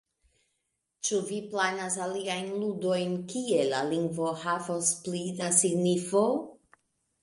[1.09, 6.29] Ĉu vi planas aliajn ludojn, kie la lingvo havos pli da signifo?